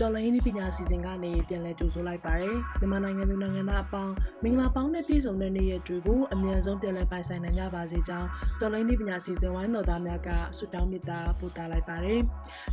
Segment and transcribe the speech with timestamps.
[0.00, 8.28] တော်လိုင်းဒီပညာစီစဉ်ကနေပြန်လည်ကြိုဆိုလိုက်ပါတယ်မြန်မာနိုင်ငံသူနိုင်ငံသားအပေါင်းမင်္ဂလာပေါင်းနဲ့ပြည့်စုံတဲ့နေ့ရက်တွေကိုအမြန်ဆုံးပြန်လည်ပိုင်ဆိုင်နိုင်ကြပါစေကြောင်း
[8.60, 10.28] တော်လိုင်းဒီပညာစီစဉ်ဝိုင်းတော်သားများက
[10.58, 12.20] ဆုတောင်းမေတ္တာပို့သလိုက်ပါတယ်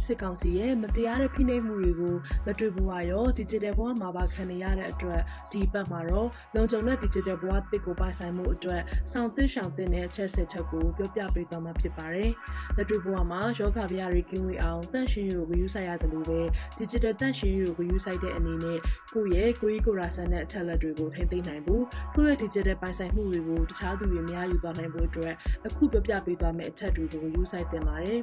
[0.05, 5.21] စစ်ကောင်စီရဲ့မတရားတဲ့ဖိနှိပ်မှုတွေကိုလက်တွေ့ဘဝရော digital ဘဝမှာပါခံနေရတဲ့အတွက်
[5.51, 8.81] ဒီပတ်မှာတော့လုံခြုံတဲ့ digital ဘဝတစ်ကိုပိုင်ဆိုင်မှုအတွက်
[9.11, 12.31] စောင့်သိရှောင်တဲ့တဲ့အချက်ဆက်ချက်ကိုပြောပြပေးသွားမှာဖြစ်ပါတယ်
[12.75, 16.39] လက်တွေ့ဘဝမှာယောဂဗျာတွေကင်းဝေးအောင်တန့်ရှင်းရုပ်ကိုယူဆိုင်ရတယ်လို့ပဲ
[16.79, 18.79] digital တန့်ရှင်းရုပ်ကိုယူဆိုင်တဲ့အနေနဲ့
[19.13, 21.83] ကိုယ့်ရဲ့ကိုယ်ကိုယ်ရာဆန်တဲ့အချက်လက်တွေကိုထိမ့်သိမ်းနိုင်ဖို့
[22.15, 25.33] ကိုယ့်ရဲ့ digital ပိုင်ဆိုင်မှုတွေကိုတခြားသူတွေများယူသွားနိုင်ဖို့အတွက်
[25.67, 28.19] အခုပြောပြပေးသွားမယ့်အချက်တွေကိုယူဆိုင်တင်ပါတယ်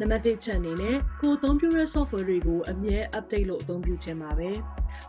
[0.00, 4.50] နံပါတ်1ချက်အနေနဲ့ကိုယ်အသုံးပြုတဲ့ software တွေကိုအမြဲ update လုပ်အသုံးပြုခြင်းပါပဲ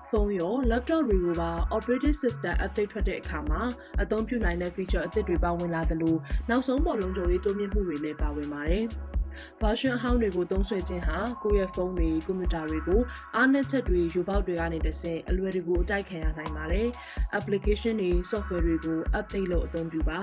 [0.10, 3.62] ဖုန်းရော laptop တွေကိုပါ operating system update ထွက်တဲ့အခါမှာ
[4.02, 6.16] အသုံးပြုနိုင်တဲ့ feature အသစ်တွေပါဝင်လာသလို
[6.50, 8.86] နောက်ဆုံးပေါ်လုံးကြုံရေးတိုးမြင့်မှုတွေလည်းပါဝင်ပါတယ်။
[9.62, 13.02] version အဟောင်းတွေကိုသုံးစွဲခြင်းဟာကိုယ့်ရဲ့ဖုန်းတွေကွန်ပျူတာတွေကို
[13.36, 16.88] အားနည်းချက်တွေယူပေါက်တွေကနေတဆင့်အလွယ်တကူအတိုက်ခံရနိုင်ပါတယ်။
[17.38, 20.22] application တွေ software တွေကို update လုပ်အသုံးပြုပါ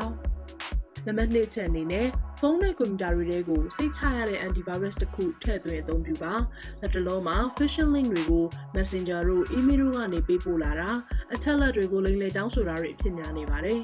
[1.07, 2.07] နံပါတ်2ချက်အနေနဲ့
[2.39, 6.35] ဖုန်းနဲ့ကွန်ပျူတာတွေတဲကိုစိတ်ချရတဲ့ antivirus တစ်ခုထည့်သွင်းအသုံးပြုပါ
[6.81, 10.91] လက်တလုံးမှာ phishing link တွေကို messenger တို့ email တို့ကနေပေးပို့လာတာ
[11.35, 13.81] အချက်လက်တွေကိုလိမ်လည်တောင်းဆိုတာတွေအဖြစ်များနေပါတယ်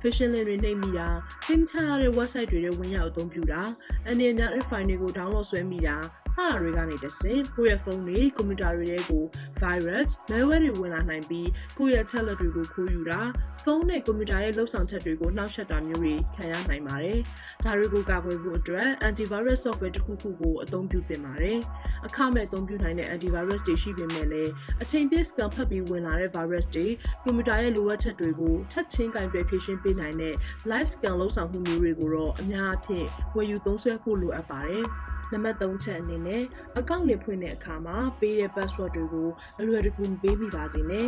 [0.00, 1.08] phishing link တွေနှိပ်မိတာ
[1.46, 3.62] စိတ်ချရတဲ့ website တွေထဲဝင်ရောက်အသုံးပြုတာ
[4.08, 5.96] အနေများတဲ့ file တွေကို download ဆွဲမိတာ
[6.32, 9.24] စတာတွေကနေတဆင့်ကိုယ့်ရဲ့ဖုန်းတွေကွန်ပျူတာတွေထဲကို
[9.60, 13.20] virus malware တွေဝင်လာနိုင်ပြီးကိုယ့်ရဲ့ချက်လက်တွေကိုခိုးယူတာ
[13.62, 17.18] ဖုန်းနဲ့ကွန်ပျူတာရဲ့လှုပ်ဆောင်ချက်တွေကိုနှောက်ယှက်တာမျိုးတွေခံရနိုင်ပါတယ်။
[17.64, 21.58] ဒါတွေကိုကာကွယ်ဖို့အတွက် antivirus software တစ်ခုခုကိုအသုံးပြုသင့်ပါတယ်။
[22.06, 24.50] အခမဲ့အသုံးပြုနိုင်တဲ့ antivirus တွေရှိပေမဲ့လည်း
[24.82, 26.86] အချိန်ပြည့် scan ဖတ်ပြီးဝင်လာတဲ့ virus တွေ
[27.22, 30.34] ကွန်ပျူတာရဲ့လိုအပ်ချက်တွေကိုချက်ချင်းကင်တွယ်ဖြည့်ရှင်းပေးနိုင်တဲ့
[30.70, 34.84] live scan လုပ်ဆောင်မှုမျိုးတွေကိုတော့အများအပြားဝယ်ယူသုံးစွဲဖို့လိုအပ်ပါတယ်။
[35.34, 36.42] နံပါတ်3ချက်အနေနဲ့
[36.78, 39.28] အကောင့်တွေဖွင့်တဲ့အခါမှာပေးတဲ့ password တွေကို
[39.60, 41.06] အလွယ်တကူမပေးမိပါစေနဲ့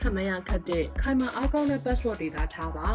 [0.00, 2.88] ခမရခတ်တဲ့ခိုင်မာအားကောင်းတဲ့ password တွေသာထားပါ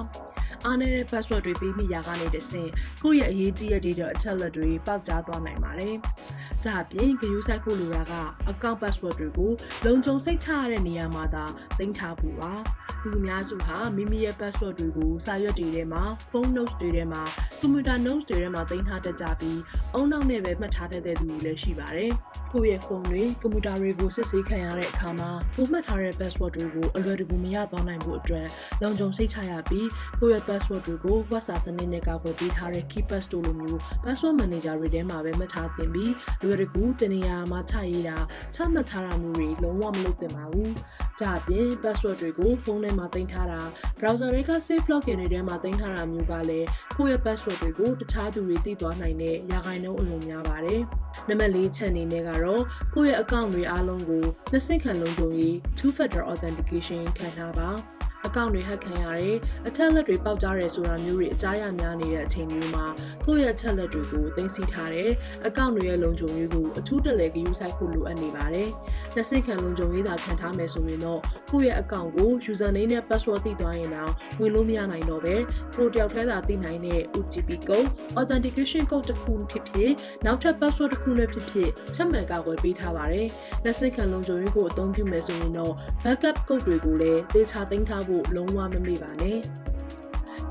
[0.65, 2.69] အားနည်းတဲ့ password တွေပေးမိရာကနေတဆင့်
[3.03, 5.95] ကိုယ့်ရဲ့အရေးကြီးတဲ့ data အချက်လက်တွေပေါက်ကြားသွားနိုင်ပါတယ်။
[6.65, 8.13] ဒါအပြင်ဂရုစိုက်ဖို့လိုတာက
[8.49, 9.51] အကောင့် password တွေကို
[9.85, 11.45] လုံခြုံစိတ်ချရတဲ့နေရာမှာသာ
[11.79, 12.53] တင်ထားဖို့ပါ။
[13.03, 17.23] လူအများစုဟာမိမိရဲ့ password တွေကိုစာရွက်တွေထဲမှာ phone notes တွေထဲမှာ
[17.61, 19.59] computer notes တွေထဲမှာတင်ထားတတ်ကြပြီး
[19.93, 22.11] အုံနောက်နဲ့ပဲမှတ်ထားတတ်တဲ့သူတွေလည်းရှိပါတယ်။
[22.53, 28.47] ကိုယ့်ရဲ့ဖုန်းတွေကွန်ပျူတာတွေကိုစစ်ဆေးခံရတဲ့အခါမှာကိုမှတ်ထားတဲ့ password တွေကိုအလွယ်တကူမရသွားနိုင်ဖို့အတွက်
[28.81, 29.87] လုံခြုံစိတ်ချရပြီး
[30.19, 36.13] ကိုယ့်ရဲ့ password တွေကို WhatsApp စနစ်နဲ့ကာကွယ်ပေးထားတဲ့ KeyPass တို့လိုမျိုး password manager တွေထဲမှာပဲမှတ်ထားသင့်ပြီး
[36.43, 38.17] လွယ်တကူတနေရာမှာချရေးတာ
[38.55, 40.69] ချမှတ်ထားတာမျိုးတွေလုံးဝမလုပ်သင့်ပါဘူး။
[41.21, 43.61] ဒါအပြင် password တွေကိုဖုန်းထဲမှာတင်ထားတာ
[43.99, 50.81] browser တွေက safe login တွေထဲမှာတင်ထားတာမျိုးကလည်းကိုယ့်ရဲ့ password တွေကိုတခြားသူတွေသိသွားနိုင်တဲ့ရာဂိုင်နှုန်းအလွန်များပါတယ်။
[51.29, 52.63] နံပါတ်၄ချက်အနေနဲ့ကတော့
[52.93, 57.69] ကိုယ့်ရဲ့ account တွေအားလုံးကိုနှစ်ဆင့်ခံလုံးလုံးရေး two factor authentication ခံထားပါ။
[58.27, 59.37] အကောင့်တွေဟက်ခံရတယ်
[59.67, 62.85] အချက်လက်တွေပေါက်ကြားရဲဆိုတာမျိုးတွေအကြားရများနေတဲ့အချိန်မျိုးမှာ
[63.25, 65.11] ကိုယ့်ရဲ့ချက်လက်တွေကိုသိမ်းဆည်းထားတယ်
[65.47, 68.69] အကောင့်တွေရဲ့လုံခြုံရေးကိုအထူးတလဲဂရုစိုက်ဖို့လိုအပ်နေပါတယ်
[69.15, 71.19] လက်ဆင့်ခံလုံခြုံရေးသာခံထားမယ်ဆိုရင်တော့
[71.51, 75.35] ကိုယ့်ရဲ့အကောင့်ကို username နဲ့ password သိသွားရင်တော့ဝင်လို့မရနိုင်တော့ပဲ
[75.77, 77.87] ကိုတယောက်တည်းသာသိနိုင်တဲ့ OTP code
[78.19, 79.91] authentication code တစ်ခုဖြစ်ဖြစ်
[80.25, 83.27] နောက်ထပ် password တစ်ခုနဲ့ဖြစ်ဖြစ်ထပ်မံကာကွယ်ပေးထားပါတယ်
[83.63, 89.37] လက်ဆင့်ခံလုံခြုံရေးကိုအသုံးပြုမယ်ဆိုရင်တော့ backup code တွေကိုလည်းသေချာသိမ်းထားဖို့လုံးဝမမေ့ပါနဲ့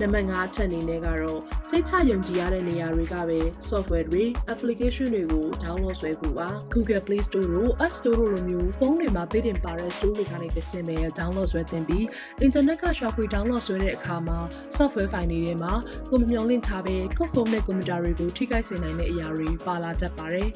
[0.03, 3.39] နံပါတ်5အချက်အနေနဲ့ကတော့စိတ်ချယုံကြည်ရတဲ့နေရာတွေကပဲ
[3.69, 10.97] software တွေ application တွေကို download ဆွဲဖို့ပါ Google Play Store တို့ App Store တို့လိုမျိုးဖုန်းတွေမှာပေးတင်ပါတဲ့ store တွေကနေတစ်ဆင့်ပဲ
[11.19, 12.05] download ဆွဲသင်ပြီး
[12.47, 14.39] internet ကရှာဖွေ download ဆွဲတဲ့အခါမှာ
[14.77, 15.73] software file တွေထဲမှာ
[16.11, 20.49] ကိုမမျော်လင့်ထားပဲကိုဖုန်းနဲ့ကွန်ပျူတာတွေကိုထိခိုက်စေနိုင်တဲ့အရာတွေပါလာတတ်ပါတယ်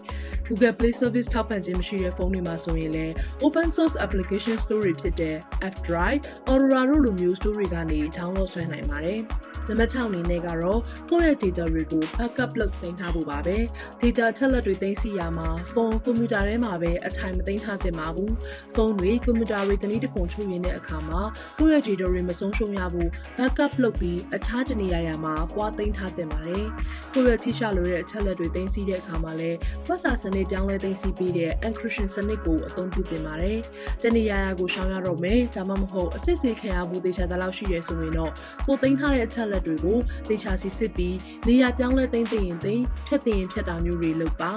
[0.47, 3.12] Google Play Service ထောက်ပံ့ခြင်းမရှိတဲ့ဖုန်းတွေမှာဆိုရင်လည်း
[3.44, 5.37] open source application store တွေဖြစ်တဲ့
[5.72, 9.21] F-Drive, Aurora တို့လိုမျိုး store တွေကနေ download ဆွဲနိုင်ပါတယ်။
[9.68, 10.80] နံပါတ်6အနေနဲ့ကတော့
[11.10, 13.56] ကိုယ့်ရဲ့ data တွေကို backup လုပ်သိမ်းထားဖို့ပါပဲ။
[14.00, 18.30] data ချက်လက်တွေသိမ်းဆည်းရမှာဖုန်းကွန်ပျူတာထဲမှာပဲအထိုင်မသိမ်းထားသင့်ပါဘူး။
[18.74, 21.20] ဖုန်းတွေကွန်ပျူတာတွေတနည်းတစ်ပုံချုပ်ရင်းတဲ့အခါမှာ
[21.58, 23.08] ကိုယ့်ရဲ့ data တွေမဆုံးရှုံးရဘူး
[23.38, 26.64] backup လုပ်ပြီးအခြားတနေရာရာမှာပွားသိမ်းထားသင့်ပါတယ်။
[27.14, 29.56] ကိုယ့်ရဲ့ထိရှလိုတဲ့အချက်လက်တွေသိမ်းဆည်းတဲ့အခါမှာလည်း
[29.87, 33.58] WhatsApp စနစ်ပြောင်းလဲသိမ်းဆည်းပေးတဲ့ encryption စနစ်ကိုအသုံးပြုသင့်ပါတယ်။
[34.02, 38.32] တနေရာရာကိုရှောင်ရတော့မယ်ဒါမှမဟုတ်အစစ်စစ်ခံရမှုတေချာတလောက်ရှိရဆိုရင်တော့
[38.66, 41.16] ကိုသိမ်းထားတဲ့အချက်လက်တွေကိုတေချာစီစစ်ပြီး
[41.46, 44.52] နေရာပြောင်းလဲသိမ်းသိရင်သိမ်းဖြတ်သိရင်ဖြတ်တာမျိုးတွေလုပ်ပါ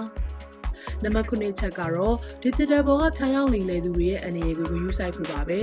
[1.04, 5.60] နံပါတ်9ချက်ကတော့ digital ပေါ်ကဖျားယောင်းနေလေသူတွေရဲ့အနေအကိုဂရုစိုက်ဖို့ပါပဲ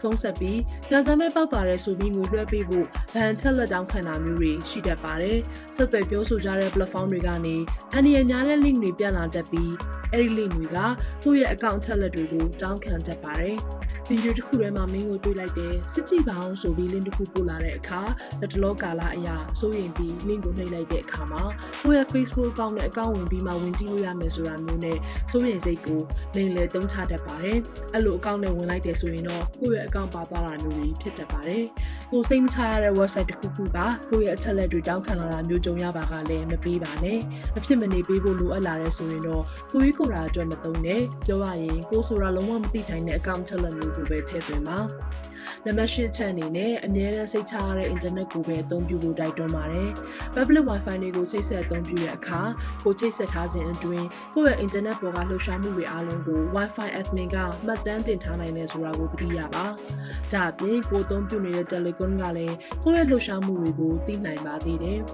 [0.00, 0.58] ဖုန်းဆက်ပြီး
[0.90, 5.38] ညစမ်းမဲ့ပောက်ပါတယ်ဆိုပြီးငွေလွှဲပေးဖို့ဗန်ချက်လက်တောင်းခံတာမျိုးတွေရှိတတ်ပါတယ်
[5.76, 7.56] ဆက်သွယ်ပြောဆိုကြတဲ့ platform တွေကနေ
[7.96, 9.72] အနေအများတဲ့ link တွေပြန့်လာတတ်ပြီး
[10.12, 10.78] အဲ့ဒီ link တွေက
[11.24, 13.56] ကိုယ့်ရဲ့ account ချက်လက်တွေကိုတောင်းခံတတ်ပါတယ်
[14.06, 18.00] ဗီဒီယိုတစ်ခုထဲမှာမင်းကိုတွေ့လိုက်တယ်စစ်ကြည့်ပါအောင်ဆိုပြီး link တစ်ခုပို့လာတဲ့အခါ
[18.40, 21.42] လက်တလောကာလအရာစိုးရင်ပြီး link ကိုနှိပ်လိုက်တဲ့အခါမှာ
[21.82, 24.96] ကိုယ့်ရဲ့ Facebook account နဲ့ account ဝင်ပြီးမှဝင်ကြည့်လို့ရမယ်ဆိုတာမျိုးနဲ့
[25.30, 26.00] စိုးရင်စိတ်ကို
[26.36, 27.58] လိမ်လည်သုံးချတတ်ပါတယ်
[27.92, 31.64] အဲ့လို account နဲ့ဝင်လိုက်တယ်ဆိုရင်တော့ကိုယ့်ရဲ့ account ပါသွားတာမျိုးတွေဖြစ်တတ်ပါတယ်
[32.10, 33.78] ကိုယ်စိတ်မချရတဲ့ website တစ်ခုခုက
[34.10, 37.18] ကိုယ့်ရဲ့အချက်လက်တွေတောင်းခံလာတာမျိုးကြုံရပါကလည်းမပေးပါနဲ့
[37.56, 39.42] အဖြစ်မနေပေးဖို့လိုအပ်လာတဲ့ဆိုရင်တော့
[39.72, 44.78] ကိုကြီးကိုယ်ရာအတွက်မသုံးနဲ့ပြောရရင်ကိုယ်ဆိုတာလုံးဝမသိနိုင်တဲ့ account ချက်လက်မျိုးကိုပဲထည့်သွင်းပါ
[45.66, 49.88] နံပါတ်၈ချက်အနေနဲ့အမြဲတမ်းစိတ်ချရတဲ့ internet ကိုပဲအသုံးပြုဖို့တိုက်တွန်းပါတယ်။
[50.34, 52.40] public wifi တွေကိုချိတ်ဆက်အသုံးပြုတဲ့အခါ
[52.84, 59.64] ကိုချိတ်ဆက်ထားစဉ်အတွင်းကိုယ့်ရဲ့ internet ပေါ်ကလှုပ်ရှားမှုတွေအားလုံးကို wifi admin ကမှတ်တမ်းတင်ထားနိုင်တယ်ဆိုတာကိုသတိရပါ။
[60.32, 65.00] ဒါအပြင်ကိုအသုံးပြုနေတဲ့ telecom ကလည်းကိုယ့်ရဲ့လှုပ်ရှားမှုတွေကိုသိနိုင်ပါသေးတယ်။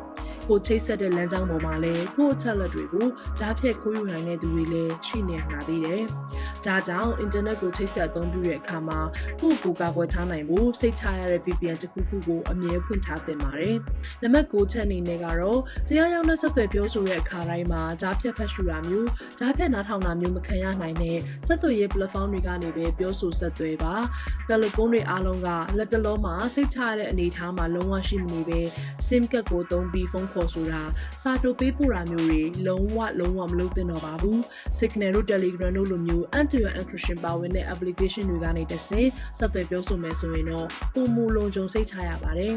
[0.49, 3.07] ကိုချိတ်ဆက်တဲ့လမ်းကြောင်းပေါ်မှာလည်းကိုယ့်အချက်လက်တွေကို
[3.39, 6.03] ကြားဖြတ်ခိုးယူနိုင်တဲ့သူတွေလည်းရှိနေမှာသေးတယ်။
[6.65, 9.01] ဒါကြောင့် internet ကိုချိတ်ဆက်အသုံးပြုတဲ့အခါမှာ
[9.41, 13.77] ကိုယ့်ကိုယ်ကာကွယ်ထားနိုင်ဖို့စိတ်ချရတဲ့ VPN တစ်ခုခုကိုအမြဲဖွင့်ထားသင့်ပါတယ်။
[14.23, 19.09] နံပါတ်9ချက်အနေနဲ့ကတော့တရားရောက်တဲ့ဆက်သွယ်ပြောဆိုတဲ့အခါတိုင်းမှာကြားဖြတ်ဖတ်ရှုတာမျိုး
[19.39, 23.95] ကြားဖြတ်နားထောင်တာမျိုးမခံရနိုင်တဲ့ဆက်သွယ်ရေး platform တွေကနေပဲပြောဆိုဆက်သွယ်ပါ။
[24.49, 25.49] telecom တွေအားလုံးက
[25.79, 28.61] လက်တလုံးမှာစိတ်ချရတဲ့အနေအထားမှာလုံးဝရှိမနေပဲ
[29.07, 30.83] SIM ကတ်ကိုသုံးပြီးဖုန်းခေါ်ဆိုတာ
[31.23, 34.39] စာတိုပေးပို့တာမျိုးတွေလုံးဝလုံးဝမလုပ်သင့်တော့ပါဘူး
[34.79, 39.09] Signal တို့ Telegram တို့လိုမျိုး end-to-end encryption ပါဝင်တဲ့ application တွေကနေတဆင့်
[39.39, 42.55] ဆက်သွယ်ပြောဆိုမယ်ဆိုရင်တော့ပုံမူလုံခြုံစိတ်ချရပါတယ်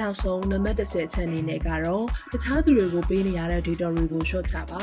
[0.00, 4.80] နောက်ဆုံးနံပါတ်10ချက်အနေနဲ့ကတော့တခြားသူတွေကိုပေးနေရတဲ့ data တွေကို short ချပါ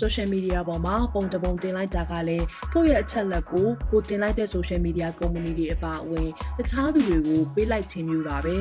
[0.00, 6.28] social media ပေါ်မှာပုံတပုံတင်လိုက်တာကလည်းကိုယ့်ရဲ့အချက်လက်ကိုကိုတင်လိုက်တဲ့ social media company တွေအပါအဝင်
[6.58, 8.56] တခြားသူတွေကိုပေးလိုက်ခြင်းမျိုးပါပဲ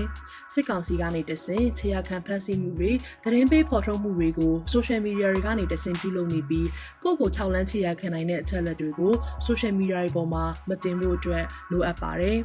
[0.54, 2.92] စစ်ကောင်စီကနေတဆင့်ခြေရခံဖန်ဆီးမှုတွေ
[3.24, 6.68] သတင်းပေးဖော်ထုတ်မှုတွေကို social media တွေကနေတဆင့်ပြုလုပ်နေပြီး
[7.04, 9.14] ကိုယ့်ကိုထောက်လန်းခြေရခံနိုင်တဲ့အချက်လက်တွေကို
[9.48, 12.40] social media တွေပေါ်မှာမတင်ဖို့အတွက်လိုအပ်ပါတယ်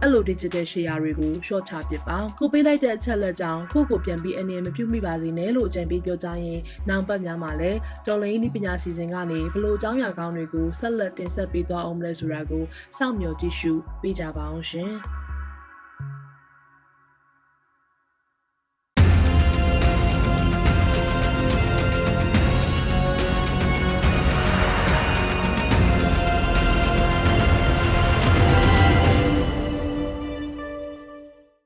[0.00, 12.64] အဲ့လို digital share တွေကို short ချပစ်ပါကိုပေးလိုက်တဲ့အချက်လက်ကြောင့်ကိုကိုပြန်ပြီးအနေမပြုမိပါစေနဲ့လို့အကြံပေးပြောကြရင်နောက်ပတ်များမှာလည်းတော်လိုင်းဤပညာစီစဉ်ကနေဘလို့အကြောင်းအရာကောင်းတွေကိုဆက်လက်တင်ဆက်ပေးသွားအောင်မလဲဆိုတာကို
[12.98, 13.72] စောင့်မျှော်ကြည့်ရှု
[14.02, 14.92] ပေးကြပါအောင်ရှင်။